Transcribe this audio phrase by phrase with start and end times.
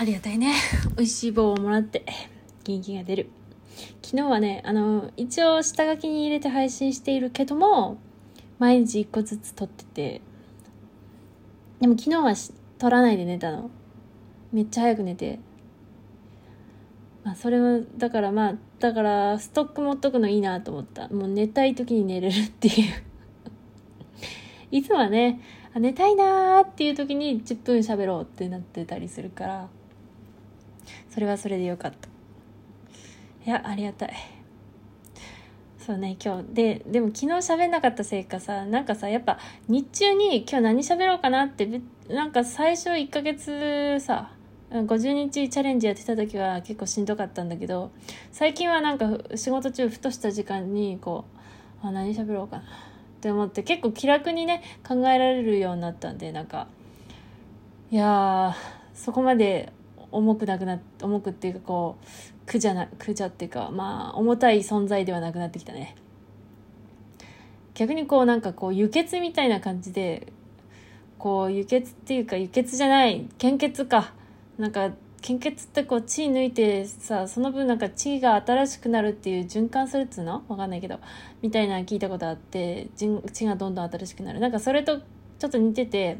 [0.00, 0.54] ありがたいね。
[0.96, 2.04] 美味しい棒をもらって
[2.62, 3.30] 元気が出る。
[4.00, 7.98] 昨日はね、あの、一応下書きに入れて配信しているけども、
[8.60, 10.20] 毎日一個ずつ撮ってて、
[11.80, 12.32] でも昨日は
[12.78, 13.72] 撮らないで寝たの。
[14.52, 15.40] めっちゃ早く寝て。
[17.24, 21.08] まあ、それは、だからまあ、だから、ストック持っとくのいいなと思った。
[21.08, 22.74] もう寝たい時に寝れるっていう
[24.70, 25.40] いつもはね、
[25.74, 29.68] 寝たいなーっていう時に10分喋ろうってなってたりするから、
[31.18, 32.08] それはそれでよかった。
[33.44, 34.14] いや、ありがたい。
[35.76, 36.54] そうね、今日。
[36.54, 44.30] で、でも昨日喋んなかったせいかさ、なんかさ、やっぱ日中に今日何喋ろうかなって、なんか最初1ヶ月さ、
[44.70, 47.90] 50日チャレンジやってた時は結構しんどかったんだけど、
[48.30, 51.24] 最近はなんか仕事中ふとした時間にこ
[51.82, 52.66] う、あ、何喋ろうかなっ
[53.20, 56.68] て思って結構気楽にね、考えられるようになったんで、なんか、
[57.90, 58.54] いや
[58.94, 59.72] そこまで
[60.10, 62.06] 重くなくな重くっていうかこう
[62.46, 65.96] 苦じゃな苦じゃっていうかまあ重たい存在ではなくなってきたね。
[67.74, 70.32] 逆にこうなんかこう輸血みたいな感じで
[71.18, 74.12] こう輸血っていうか輸血じゃない献血か。
[74.58, 80.44] なんか献血ってこう血抜いてさその分なんか血が新しくなるっていう循環するっつうの？
[80.48, 81.00] わかんないけど。
[81.42, 84.40] みたいな聞いたことあって血がどんどん新しくなる。
[84.40, 86.16] なんかそれとちょっと似てて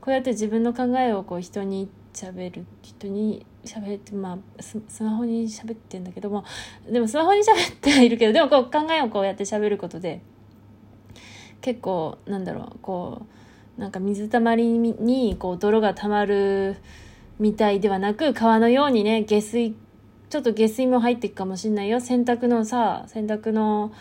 [0.00, 6.44] こうやって自分の考えをこう人に喋る人に喋ってまあスマホに喋ってんだけども
[6.90, 10.22] でもスマホに喋ってはいるけどでもこう考えをこうやって喋ることで
[11.60, 13.26] 結構なんだろうこ
[13.78, 16.76] うなんか水たまりにこう泥がたまる
[17.38, 19.74] みたいではなく川のようにね下水
[20.30, 22.00] ちょっと下水も入っていくかもしんないよ。
[22.00, 23.92] 洗濯のさ洗濯の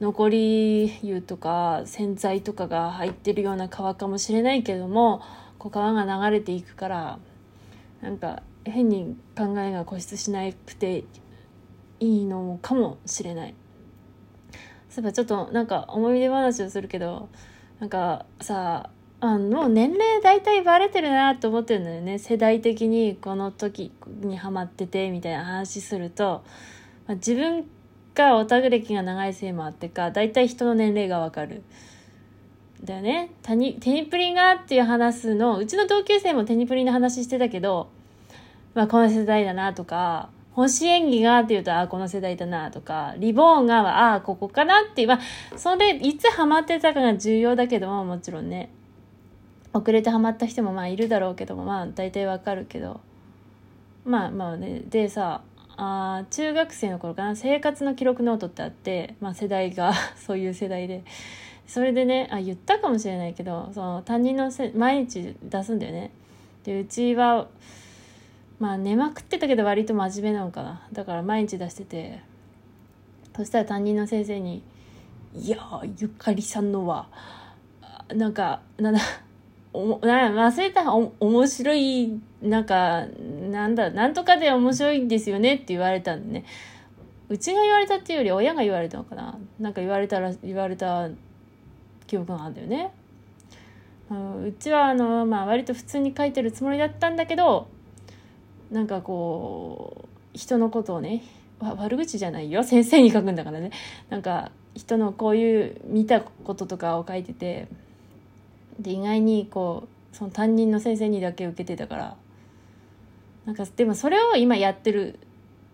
[0.00, 5.20] 残り湯とか洗剤とかが入ってるような川かもしれないけども
[5.58, 7.18] こう川が流れていくから
[8.02, 11.04] なんか変に考えが固執しなくて
[11.98, 13.54] いいのかもしれない
[14.88, 17.28] そういえばちょっとなんか思い出話をするけど
[17.78, 26.42] なんかさあもう年齢大体バレてるなと思ってるんだよね世代的にこの時にハマっててみたいな話すると、
[27.06, 27.66] まあ、自分
[28.14, 31.62] がオタク歴が長いせいもあってか大体人の年齢がわかる。
[32.82, 33.30] だよね。
[33.42, 37.90] テニテニプリがっていう話すの、うちの同級生もテニプリの話してたけど、
[38.74, 48.70] まあこの世代だなとか、星演技がって言うと、ああ、この世代だなとか、リボーンが、ああ、ここかなっていう、まあ、それ、いつハマってたかが重要だけども、もちろんね。
[49.72, 53.00] 遅れてハマった人もまあいるだろうけども、まあ大体わかるけど。
[54.04, 55.42] まあまあね、でさ、
[55.76, 61.04] あ中学生の頃かな、生活の記録ノートってあって、まあ世代が そういう世代で。
[61.70, 66.10] それでねあ言ったかもしれないけどその担任のせ毎日出すんだよね
[66.64, 67.46] でうちは
[68.60, 70.86] まあ寝まくってたけど割と真面目なのかな。
[70.92, 72.20] だから毎日出してて
[73.34, 74.62] そしたら担任の先生に
[75.34, 75.58] 「いや
[75.98, 77.08] ゆかりさんのは
[78.14, 79.00] なんかなんだ
[79.72, 83.06] おな忘れたお面白いなんか
[83.50, 86.44] なんだなんとかで面白いんですよね」って言われたんでね。
[87.30, 89.38] うちが言われたっていうより親が言われたのかな。
[89.60, 91.08] なんか言われたら言われた
[92.08, 92.90] 記憶があるんだよね。
[94.10, 97.68] うちはあの、まあ、割と普通に書いてるつもりだったんだけど
[98.70, 101.22] なんかこう人のことをね
[101.60, 102.62] 悪口じゃないよ。
[102.64, 103.70] 先生に書くんだからね。
[104.08, 107.68] なんか人のこういう見たこととかを書いてて
[108.78, 112.16] で意外にこうその担任の先生にだけ受けてたから。
[113.46, 115.18] なんかでもそれを今やってる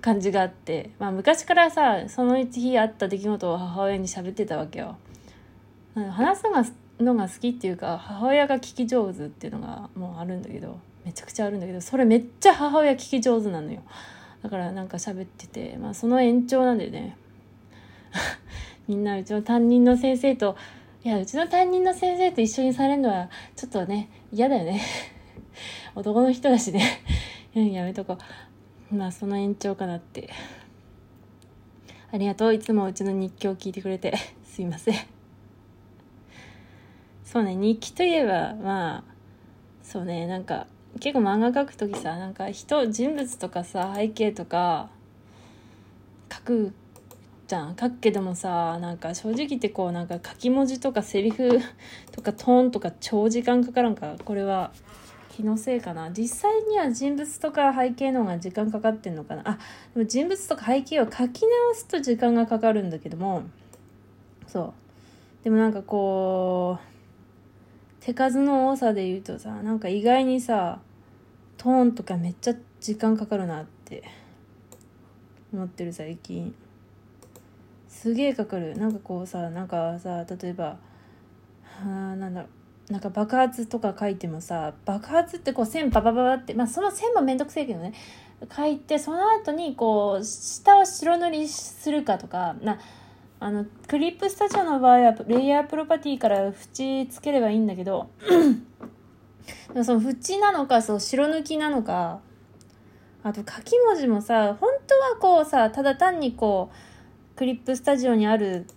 [0.00, 4.96] 感じがあって、まあ、昔からさその日あった出来事を母親に喋ってたわけよ。
[5.94, 6.64] 話すのが
[7.00, 10.78] のが好きっていうか母親が聞き上手っていうのがもうあるんだけど。
[11.04, 13.82] めちゃくちゃあるんだけどそれめっちゃ母親聞き上手なのよ。
[14.42, 17.16] だからなんか喋ってて、まあ、その延長なんだよね。
[18.88, 20.56] みんなうちの担任の先生と
[21.04, 24.80] いやうちの担任の先生と一緒にされるのはちょっとね嫌だよね。
[25.94, 27.02] 男の人だしね。
[27.54, 28.18] やめとこ
[28.90, 28.94] う。
[28.94, 30.30] まあその延長かなって。
[32.10, 32.54] ありがとう。
[32.54, 34.14] いつもうちの日記を聞いてくれて。
[34.44, 34.94] すいません。
[37.32, 39.04] そうね日記といえばまあ
[39.82, 40.66] そうねなんか
[41.00, 44.90] 結構漫画描く時さなんか人人物とかさ背景とか
[46.32, 46.74] 書く
[47.48, 47.76] じゃん。
[47.76, 51.60] 書くけどもさなんか正直言ってこうなんか書き文字とかセリフ
[52.12, 54.16] とかトーンとか超時間かからんか。
[54.24, 54.72] これは
[55.28, 56.10] 気のせいかな。
[56.10, 59.42] 実際には人物とか背景の方が時間かかってんのかな。
[59.44, 59.58] あ
[59.94, 63.42] でも人物とか背景を書き直すと時間がかかるんだけども。
[64.46, 64.72] そう。
[65.44, 66.91] でもなんかこう
[68.04, 70.80] 手数の多さで言うとさなんか意外にさ
[71.56, 74.02] トーンとかめっちゃ時間かかるなって
[75.52, 76.52] 思ってる最近。
[77.88, 78.76] すげえかかる。
[78.76, 80.78] なんかこうさなんかさ例えば
[81.80, 82.48] あなんだろ
[82.88, 82.92] う。
[82.92, 87.92] なんか爆発とか書いてもさ爆発ってこう線パパパパってまあその線もめんどくせえけどね。
[88.56, 92.80] 書いてその後にこう下を白塗りするかとかな
[93.44, 98.08] あのクリップスタジオの場合はレイヤープロパティから縁つければいいんだけど
[99.82, 102.20] その縁なのかそう白抜きなのか
[103.24, 108.68] あと書き文字もさ本当はこうさただ単にこうクリップスタジオにある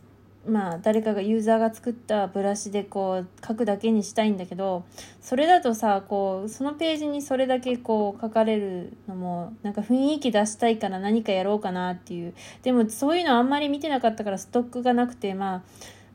[0.47, 4.85] まあ誰かがユーザーが作ったブラシでこう書くだけにしたいんだけど
[5.21, 12.33] それだとさこうそのページにそれだけこう書かれるのもなんか雰囲気出したいから何かやろうかなっていう。
[12.63, 15.63] でもそういうのあんまり見てなかったからストックがなくてま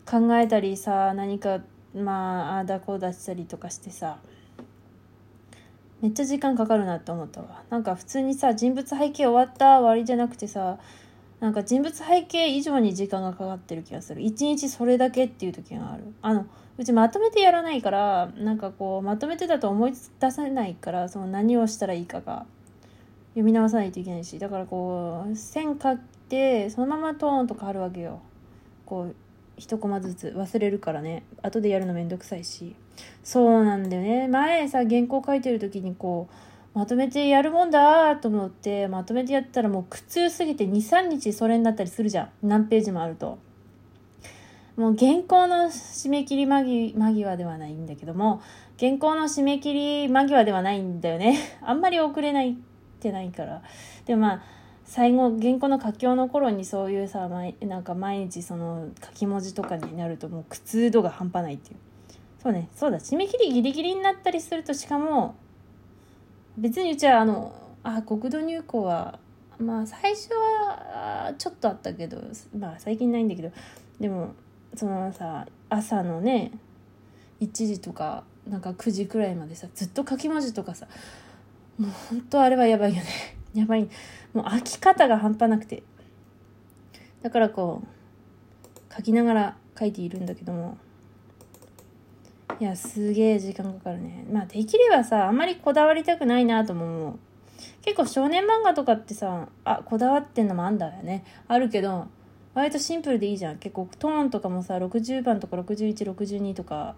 [0.07, 1.61] あ考えたりさ何か
[1.95, 4.19] まあああだこうだしたりとかしてさ
[6.01, 7.63] めっちゃ時間かかるなって思ったわ。
[7.69, 10.79] なんか普通にさ人物背景終わった終わりじゃなくてさ
[11.41, 14.21] なんか人物背景以上に時間がかかってる気がする。
[14.21, 16.05] 一日それだけっていう時がある。
[16.21, 16.47] あの
[16.77, 22.47] うちまとめてやらないからなんかこうまとめてだと思い出せないからその何をしたらいいかが
[23.31, 24.39] 読み直さないといけないし。
[24.39, 25.99] だからこう線書い
[26.29, 28.21] てそのままトーンとかあるわけよ。
[28.85, 29.15] こう
[29.57, 31.23] 一コマずつ忘れるからね。
[31.43, 32.75] 後でやるのめんどくさいし。
[33.25, 34.29] そうなんだよね。
[34.29, 36.35] 前さ原稿書いてる時にこう
[36.73, 42.31] まとめてやるもんだと思ってまとめてやったらもう苦痛すぎて23日それになったりするじゃん。
[42.43, 43.39] 何ページもあると。
[44.77, 48.41] もう原稿の締め切り間際ではないんだけども
[48.79, 51.39] 原稿の締め切り間際ではないんだよね。
[51.61, 52.55] あんまり遅れないっ
[53.01, 53.63] てないから。
[54.07, 54.43] でもまあ
[54.85, 61.77] 最後原稿の佳境の頃にそういうさなんか毎日その書き文字とかになるともう苦痛度が半端ないっていう。
[62.43, 62.69] そうね。
[62.75, 62.99] そうだ。
[63.01, 65.35] 締め切りギリギリになったりするとしかも
[66.61, 67.53] 別にうちはあの
[67.83, 69.19] あ国土入港は
[69.59, 72.23] まあ最初はちょっとあったけど
[72.57, 73.51] まあ最近ないんだけど
[73.99, 74.35] でも
[74.75, 76.53] そのさ朝のね
[77.41, 80.87] 1時とかなんか9時くらいまでさずっと書き文字とかさ
[81.79, 83.09] もうほんとあれはやばいよね。
[83.55, 83.89] やばい。
[84.35, 85.83] もう飽き方が半端なくて。
[87.23, 90.77] だからこう書きながら書いているんだけども。
[92.61, 94.27] いやすげえ時間かかるね。
[94.31, 97.19] まあできればさあんまりこだわりたくないなと思う。
[97.83, 101.25] 結構少年漫画とかってさあこだわってんのもあんだよね。
[101.49, 102.09] あるけど
[102.53, 103.57] 割とシンプルでいいじゃん。
[103.57, 106.97] 結構トーンとかもさ60番とか6162とか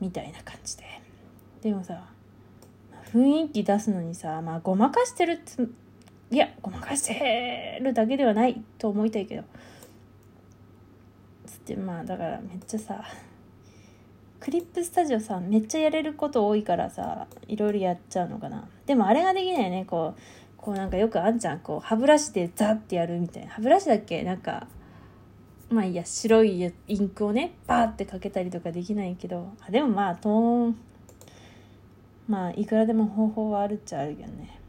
[0.00, 0.84] みたいな感じで。
[1.60, 2.08] でもさ
[3.12, 5.62] 雰囲気出すのにさまあごまかしてるって
[6.30, 9.44] いやごまかしてるだけではないと思いたいけど。
[11.44, 13.04] つってまあだからめっちゃさ
[14.46, 18.68] クリップスタジオさめっちゃやれること多いからさいろいろやっちゃうのかな。
[18.86, 19.84] でもあれができないね。
[19.84, 20.20] こう
[20.56, 23.50] こうなんかよくあんじゃんこう歯ブラシでザッてやるみたいな。
[23.50, 24.22] 歯ブラシだっけ？
[24.22, 24.68] なんか
[25.68, 29.48] まあいいや白いインクをねバーってかけたりとかできないけど。
[29.66, 30.78] あでもまあトーン
[32.28, 34.60] まあいくらでも方法はあるっちゃあるけどね。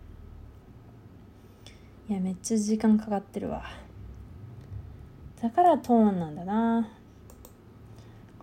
[2.10, 3.64] いやめっちゃ時間かかってるわ。
[5.40, 6.97] だからトーンなんだな。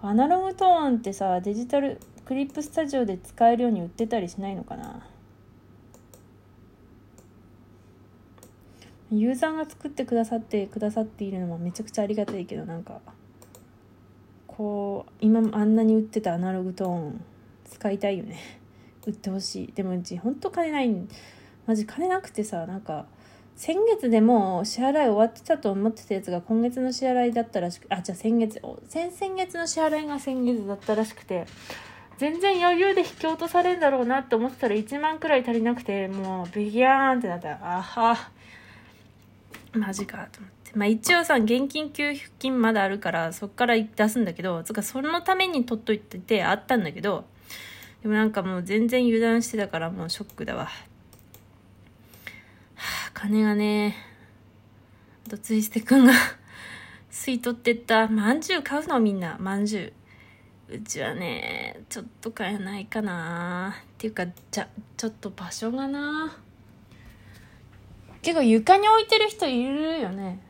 [0.07, 5.07] アナログトーンってさデジタルクリップスタジオで使えるように売ってたりしないのかな？
[9.11, 13.01] ユーザーが作ってくださってくださっているのもめちゃくちゃありがたいけどなんか
[14.47, 17.25] こう今あんなに売ってたアナログトーン
[17.65, 18.39] 使いたいよね。
[19.07, 19.73] 売ってほしい。
[19.73, 20.95] でもうちほんと金ない
[21.67, 23.07] マジ金なくてさなんか
[23.57, 31.47] 先月でもう支払い終わってたと思ってたやつが今月の支払いだったらしくあじゃあ先月先々月の支払いが先月だったらしくて
[32.19, 38.31] 全然余裕で引き落とされるんだろうなって思ってたら1万くらい足りなくてもうビギャーンってなったらあは
[39.79, 40.73] マジかと思って。
[40.75, 47.25] まあ一応さ、現金給付金まだあるから、そっから出すんだけど、つかそのために取っといててあったんだけど、
[48.03, 50.69] でもなんかもう全然油断してたからもうショックだわ。
[53.25, 53.97] 金がね、
[55.27, 56.13] あとツイステくんが
[57.11, 58.07] 吸い取ってった。
[58.07, 59.93] まんじゅう買うのみんな、まんじゅ
[60.69, 60.75] う。
[60.75, 63.77] うちはね、ちょっと買えないかな。
[63.81, 66.37] っていうか、じゃ、ちょっと場所がな。
[68.21, 70.41] 結構床に置いてる人いるよね。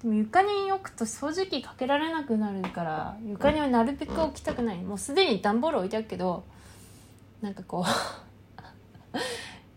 [0.00, 4.78] でも床に置くと掃除機かけられなくなるから床にはなるべく置きたくない。
[4.78, 6.44] もうすでに段ボール置いてあるけど
[7.42, 9.18] なんかこう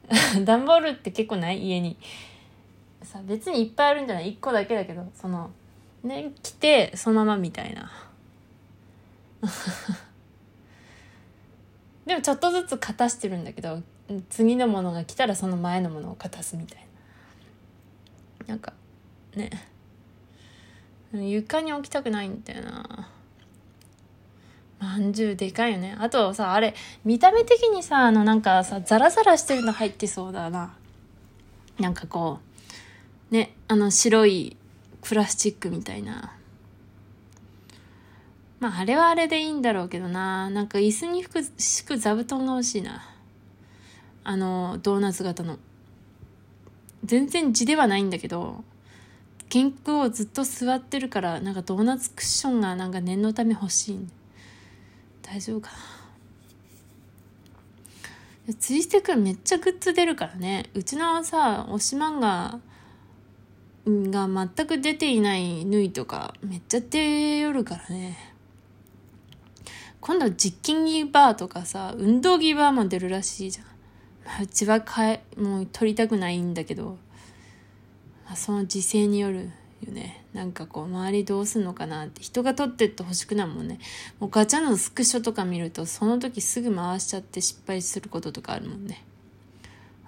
[0.45, 1.63] 段ボールって結構ない？
[1.67, 1.97] 家に。
[3.03, 5.51] さ別にいっぱいあるんじゃない？1個だけだけどその
[6.03, 7.91] ね来てそのままみたいな。
[12.05, 13.83] でもちょっとずつ片してるんだけど
[14.29, 16.87] 次のものが来たらその前のものを片すみたい
[18.47, 18.47] な。
[18.47, 18.73] なんか
[19.35, 19.49] ね。
[21.13, 22.96] 床に置きたくないんだよな。
[24.79, 25.95] まんじゅうでかいよね。
[25.99, 30.73] あとさあれ見た目的にさあのなんかさザラザラしてるの入ってそうだな。
[31.79, 32.39] なんかこ
[33.31, 34.55] うねあの白い
[35.01, 36.33] プラスチックみたいな。
[38.59, 40.49] まああれはあれでいいんだろうけどな。
[40.49, 41.23] なんか椅子に
[41.57, 43.03] 敷く座布団が欲しいな。
[44.23, 45.57] あのドーナツ型の。
[47.05, 48.63] 全然地ではないんだけど
[49.49, 54.07] 健康をずっと座ってるからなんかドーナツクッションがなんか念のため欲しい
[55.29, 55.71] 大丈夫か
[58.47, 58.53] な。
[58.53, 60.69] ツイステくんめっちゃグッズ出るからね。
[60.73, 62.61] うちのさ推し漫画
[63.85, 68.17] が全く出ていない縫いとかめっちゃ出よるからね。
[69.99, 74.43] 今度実験ギバーとかさ運動ギバーも出るらしいじゃん。
[74.43, 76.97] うちはかえもう取りたくないんだけど、
[78.25, 79.51] まあ、その時勢による。
[79.85, 80.25] よね。
[80.33, 83.79] なんかこう周りどうすんのかなって人が取ってってほしくないもんね。
[84.19, 89.03] もうガチャのスクショとか見るとその時すぐ回しちゃって失敗することとかあるもんね。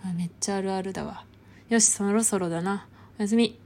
[0.04, 1.26] あめっちゃあるあるだわ。
[1.70, 2.88] よしそろそろだな。
[3.20, 3.60] おやすみ。